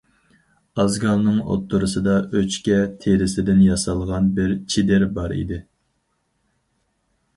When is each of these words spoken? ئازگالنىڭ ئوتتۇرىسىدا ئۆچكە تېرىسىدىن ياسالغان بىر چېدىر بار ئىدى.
ئازگالنىڭ 0.83 1.35
ئوتتۇرىسىدا 1.41 2.15
ئۆچكە 2.39 2.79
تېرىسىدىن 3.05 3.61
ياسالغان 3.67 4.33
بىر 4.39 4.57
چېدىر 4.77 5.07
بار 5.19 5.37
ئىدى. 5.41 5.61